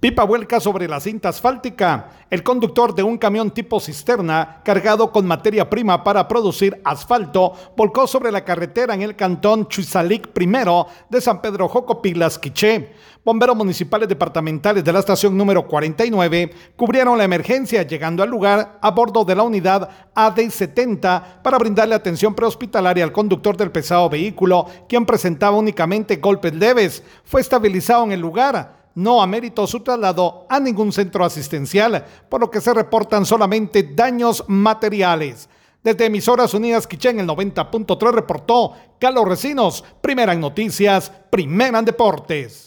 Pipa 0.00 0.24
vuelca 0.24 0.60
sobre 0.60 0.88
la 0.88 0.98
cinta 0.98 1.28
asfáltica. 1.28 2.08
El 2.30 2.42
conductor 2.42 2.94
de 2.94 3.02
un 3.02 3.18
camión 3.18 3.50
tipo 3.50 3.78
cisterna 3.80 4.62
cargado 4.64 5.12
con 5.12 5.26
materia 5.26 5.68
prima 5.68 6.02
para 6.02 6.26
producir 6.26 6.80
asfalto 6.84 7.52
volcó 7.76 8.06
sobre 8.06 8.32
la 8.32 8.42
carretera 8.42 8.94
en 8.94 9.02
el 9.02 9.14
cantón 9.14 9.68
Chuizalic 9.68 10.30
I 10.40 10.46
de 11.10 11.20
San 11.20 11.42
Pedro 11.42 11.68
Jocopilas, 11.68 12.38
Quiché. 12.38 12.94
Bomberos 13.22 13.54
municipales 13.54 14.08
departamentales 14.08 14.82
de 14.82 14.90
la 14.90 15.00
estación 15.00 15.36
número 15.36 15.68
49 15.68 16.50
cubrieron 16.76 17.18
la 17.18 17.24
emergencia 17.24 17.82
llegando 17.82 18.22
al 18.22 18.30
lugar 18.30 18.78
a 18.80 18.90
bordo 18.92 19.26
de 19.26 19.34
la 19.34 19.42
unidad 19.42 19.90
AD-70 20.14 21.42
para 21.42 21.58
brindarle 21.58 21.94
atención 21.94 22.34
prehospitalaria 22.34 23.04
al 23.04 23.12
conductor 23.12 23.54
del 23.54 23.70
pesado 23.70 24.08
vehículo, 24.08 24.64
quien 24.88 25.04
presentaba 25.04 25.58
únicamente 25.58 26.16
golpes 26.16 26.54
leves. 26.54 27.02
Fue 27.22 27.42
estabilizado 27.42 28.04
en 28.04 28.12
el 28.12 28.20
lugar 28.20 28.79
no 29.00 29.22
ameritó 29.22 29.66
su 29.66 29.80
traslado 29.80 30.46
a 30.48 30.60
ningún 30.60 30.92
centro 30.92 31.24
asistencial, 31.24 32.04
por 32.28 32.40
lo 32.40 32.50
que 32.50 32.60
se 32.60 32.74
reportan 32.74 33.24
solamente 33.24 33.82
daños 33.82 34.44
materiales. 34.46 35.48
Desde 35.82 36.04
Emisoras 36.04 36.52
Unidas 36.52 36.86
Quichén, 36.86 37.18
el 37.18 37.26
90.3 37.26 38.12
reportó 38.12 38.74
Carlos 38.98 39.26
Recinos, 39.26 39.82
primera 40.02 40.34
en 40.34 40.40
noticias, 40.40 41.10
primera 41.30 41.78
en 41.78 41.86
deportes. 41.86 42.66